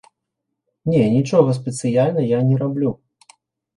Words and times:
Не, 0.93 1.01
нічога 1.17 1.49
спецыяльна 1.59 2.21
я 2.37 2.43
не 2.51 2.57
раблю. 2.63 2.91